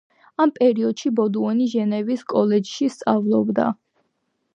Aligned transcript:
ამ 0.43 0.51
პერიოდში 0.53 1.11
ბოდუენი 1.19 1.67
ჟენევის 1.73 2.23
კოლეჯში 2.33 2.89
სწავლობდა. 2.95 3.67